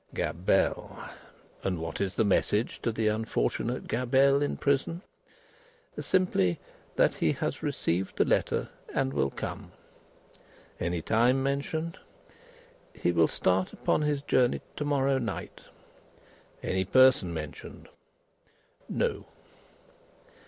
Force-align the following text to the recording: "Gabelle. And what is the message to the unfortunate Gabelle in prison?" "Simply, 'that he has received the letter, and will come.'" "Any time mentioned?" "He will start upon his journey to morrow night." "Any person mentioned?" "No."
"Gabelle. 0.15 1.11
And 1.63 1.77
what 1.77 2.01
is 2.01 2.15
the 2.15 2.23
message 2.23 2.81
to 2.81 2.91
the 2.91 3.07
unfortunate 3.07 3.87
Gabelle 3.87 4.41
in 4.41 4.57
prison?" 4.57 5.03
"Simply, 5.99 6.57
'that 6.95 7.13
he 7.13 7.33
has 7.33 7.61
received 7.61 8.15
the 8.17 8.25
letter, 8.25 8.69
and 8.95 9.13
will 9.13 9.29
come.'" 9.29 9.73
"Any 10.79 11.03
time 11.03 11.43
mentioned?" 11.43 11.99
"He 12.95 13.11
will 13.11 13.27
start 13.27 13.73
upon 13.73 14.01
his 14.01 14.23
journey 14.23 14.61
to 14.75 14.83
morrow 14.85 15.19
night." 15.19 15.65
"Any 16.63 16.83
person 16.83 17.31
mentioned?" 17.31 17.87
"No." 18.89 19.25